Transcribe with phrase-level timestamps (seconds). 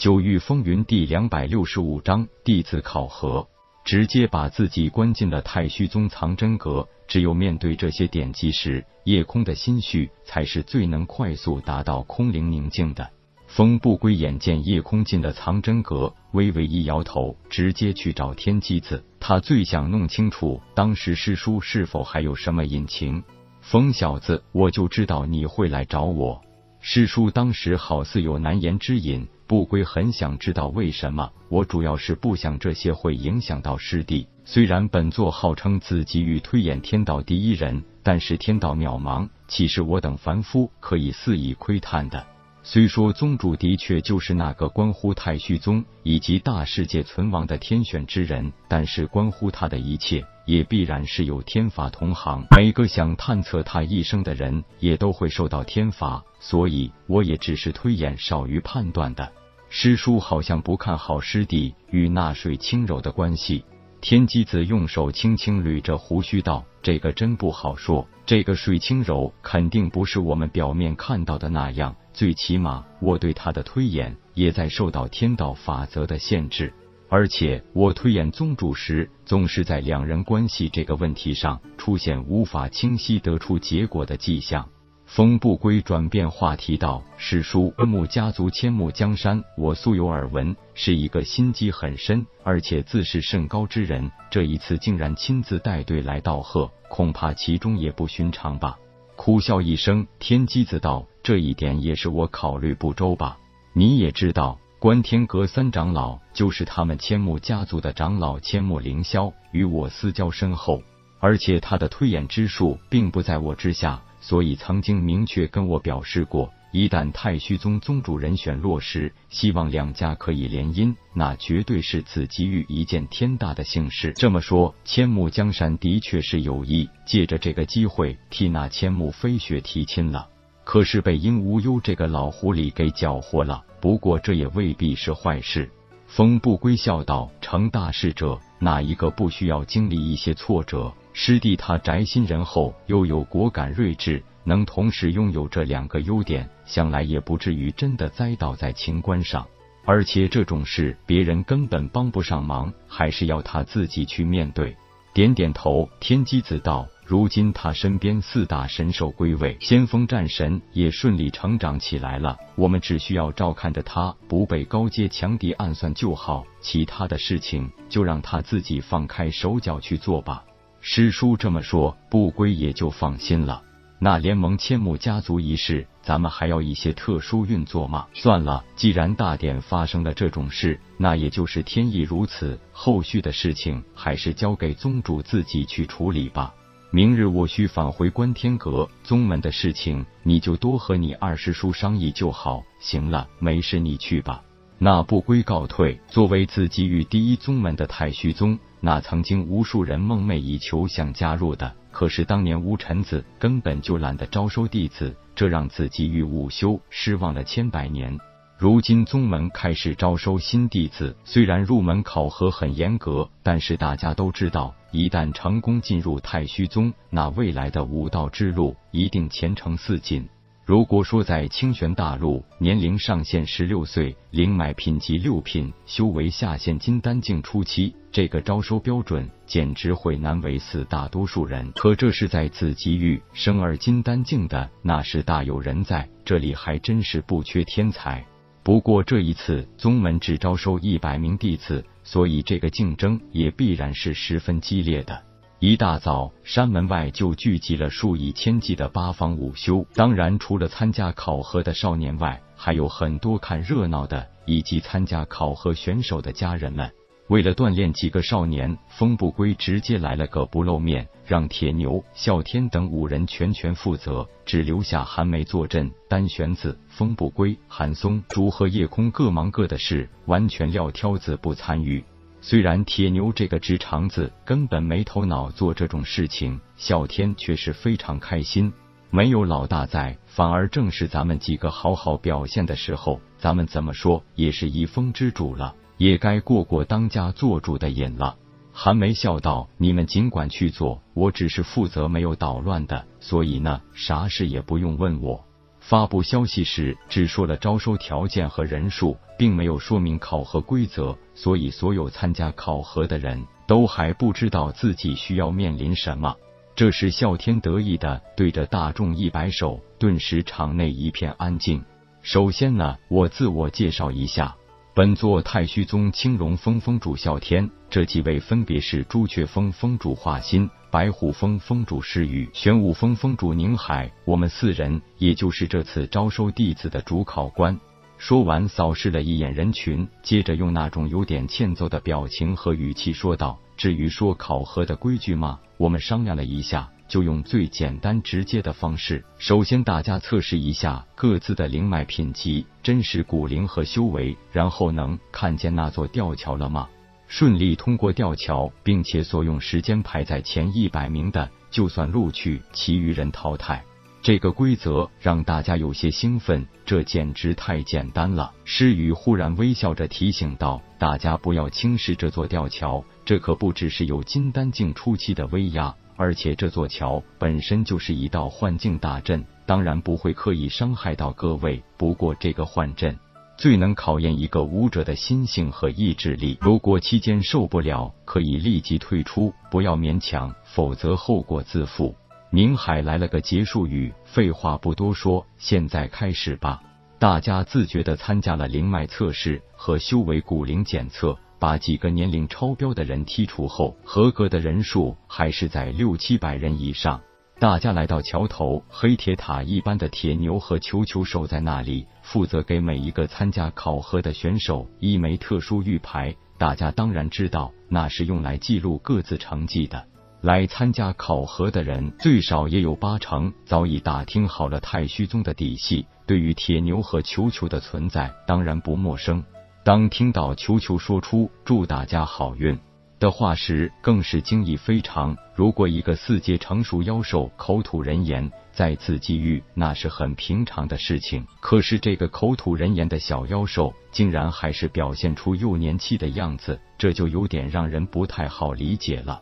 [0.00, 3.46] 九域风云第两百六十五章弟子考核，
[3.84, 6.88] 直接把自己关进了太虚宗藏真阁。
[7.06, 13.10] 只有面对这些典籍时，夜空的心绪才是最能快速达到空灵宁静的。
[13.46, 19.04] 风不归眼见夜空进了藏真阁，微微一摇头，直接去找天机子。
[19.20, 23.22] 他最想弄清楚当时师叔是否还有什么隐情。
[23.60, 26.40] 风小子，我就知道你会来找我。
[26.80, 31.28] 师叔当时好似有难言之隐，不归很想知道为什么。
[31.48, 34.28] 我主要是不想这些会影响到师弟。
[34.44, 42.24] 虽然本座号称自己与推演天道第一人，但是天道渺茫，岂是我等凡夫可以肆意窥探的？
[42.62, 52.46] 虽说宗主的确就是那个关乎太虚宗以及大世界存亡的天选之人，但是关乎他的一切，也必然是有天法同行。
[52.56, 56.22] 每个想探测他一生的人，也都会受到天罚。
[56.38, 59.32] 所以，我也只是推演少于判断的。
[59.72, 63.64] 师叔好像不看好师弟与纳水轻柔的关系。
[64.00, 68.08] 天机子用手轻轻捋着胡须道：“这个真不好说。
[68.26, 76.74] 这个水清柔，肯定不是我们表面看到的那样。”最起码，我对他的推演也在受到天道法则的限制，
[77.08, 84.68] 而且我推演宗主时，总是在两人关系这个问题上出现无法清晰得出结果的迹象。
[85.12, 94.08] 风不归转变话题道：“师叔，阿木家族迁牧江山，我素有耳闻，是一个心机很深，而且自视甚高之人。
[94.30, 98.78] 这一次竟然亲自带队来道贺，恐怕其中也不寻常吧？”
[99.16, 103.36] 苦笑一声，天机子道：“这一点也是我考虑不周吧？
[103.72, 110.80] 你也知道，观天阁三长老就是他们千木家族的长老千木凌霄，与我私交深厚，
[111.18, 124.12] 而且他的推演之术并不在我之下，所以曾经明确跟我表示过。”一旦太虚宗宗主人选落实，希望两家可以联姻，那绝对是此机遇一件天大的幸事。
[124.14, 130.28] 这么说，千木江山的确是有意借着这个机会替那千木飞雪提亲了。
[130.62, 133.64] 可是被殷无忧这个老狐狸给搅和了。
[133.80, 135.68] 不过这也未必是坏事。
[136.06, 140.92] 风不归笑道：“成大事者，哪一个不需要经历一些挫折？
[141.22, 149.46] 师弟他宅心仁厚，又有果敢睿智。”能同时拥有这两个优点，想来也不至于真的栽倒在情关上。
[149.84, 154.74] 而且这种事别人根本帮不上忙，还是要他自己去面对。
[155.12, 162.38] 点点头，天机子道：“如今他身边四大神兽归位，先锋战神也顺利成长起来了。
[162.54, 170.44] 我们只需要照看着他不被高阶强敌暗算就好，其他的事情就让他自己放开手脚去做吧。”
[170.80, 173.62] 师叔这么说，不归也就放心了。
[173.98, 178.06] 那联盟千木家族一事，咱们还要一些特殊运作吗？
[178.14, 182.58] 算了，既然大典发生了这种事，那也就是天意如此。
[182.72, 186.54] 后续的事情还是交给宗主自己去处理吧。
[186.90, 192.64] 明日我需返回观天阁，宗门的事情你就多和你二师叔商议就好。
[192.80, 194.42] 行了，没事你去吧。
[194.78, 196.00] 那不归告退。
[196.08, 201.72] 作为自己与第一宗门的太虚宗，那曾经无数人梦寐以求想加入的。
[201.92, 208.18] 可是当年乌臣子根本就懒得招收弟子，这让自己与午休失望了千百年。
[208.56, 220.28] 如今宗门开始招收新弟子，虽然入门考核很严格，但是大家都知道，一旦成功进入太虚宗，那未来的武道之路一定前程似锦。
[220.70, 231.72] 如果说在清玄大陆，年龄上限十六岁，灵脉品级六品，修为下限金丹境初期，这个招收标准简直会难为死大多数人。
[231.72, 236.08] 可这是在紫极域生而金丹境的，那是大有人在。
[236.24, 238.24] 这里还真是不缺天才。
[238.62, 245.20] 不过这一次宗门只招收一百名弟子，所以这个竞争也必然是十分激烈的。
[245.62, 249.84] 一大早，山门外就聚集了数以千计的八方武修。
[249.94, 256.90] 当然，除了参加考核的少年外，还有很多看热闹的，以及参加考核选手的家人们。
[257.28, 265.92] 为了锻炼几个少年，风不归直接来了个不露面，让铁牛、啸天等五人全权负责，只留下韩梅坐镇。
[266.08, 272.02] 单玄子、风不归、韩松、竹和夜空各忙各的事，完全撂挑子不参与。
[272.42, 278.72] 虽然铁牛这个直肠子根本没头脑做这种事情，啸天却是非常开心。
[279.10, 283.20] 没有老大在，反而正是咱们几个好好表现的时候。
[283.38, 288.36] 咱们怎么说也是一峰之主了，也该过过当家做主的瘾了。
[288.72, 295.44] 韩梅笑道：“你们尽管去做，我只是负责没有捣乱的，所以呢，啥事也不用问我。”
[295.80, 306.36] 发布消息时只说了招收条件和人数，并没有说明考核规则，所以所有参加考核的人都还不知道自己需要面临什么。
[306.76, 311.84] 这时，啸天得意的对着大众一摆手，顿时场内一片安静。
[312.22, 314.54] 首先呢，我自我介绍一下。
[314.92, 324.10] 本座太虚宗青龙峰峰主啸天，这几位分别是朱雀峰峰主华心、白虎峰峰主诗雨、玄武峰峰主宁海。
[324.24, 327.78] 我们四人，也就是这次招收弟子的主考官。
[328.18, 335.60] 说完，扫视了一眼人群，接着用那种有点欠揍的表情和语气说道：“至于说考核的规矩吗？
[335.76, 346.88] 我们商量了一下。”就用最简单直接的方式，首先大家测试一下各自的灵脉品级、真实骨灵和修为，然后能看见那座吊桥了吗？
[347.26, 353.84] 顺利通过吊桥，并且所用时间排在前一百名的，就算录取，其余人淘汰。
[354.22, 358.52] 这个规则让大家有些兴奋，这简直太简单了。
[358.64, 371.82] 诗雨忽然微笑着提醒道：“大家不要轻视这座吊桥，这可不只是有金丹境初期的威压。”而且这座桥本身就是一道幻境大阵，当然不会刻意伤害到各位。
[371.96, 373.18] 不过这个幻阵
[373.56, 382.14] 最能考验一个武者的心性和意志力，如果期间受不了，可以立即退出，不要勉强，否则后果自负。
[382.50, 386.82] 宁海来了个结束语，废话不多说，现在开始吧。
[387.18, 391.38] 大家自觉的参加了灵脉测试和修为骨灵检测。
[391.60, 397.20] 把几个年龄超标的人剔除后，合格的人数还是在六七百人以上。
[397.58, 406.34] 大家来到桥头，黑铁塔一般的铁牛和球球守在那里，负责给每一个参加考核的选手一枚特殊玉牌。
[406.56, 410.02] 大家当然知道，那是用来记录各自成绩的。
[410.40, 419.44] 来参加考核的人最少也有八成早已打听好了太虚宗的底细，对于铁牛和球球的存在当然不陌生。
[419.82, 422.78] 当听到球球说出“祝大家好运”
[423.18, 425.34] 的话时，更是惊异非常。
[425.54, 431.46] 如果一个四阶成熟妖兽口吐人言，再次机遇，那是很平常的事情。
[431.60, 439.40] 可是这个口吐人言的小妖兽，竟然还是表现出幼年期的样子，这就有点让人不太好理解了。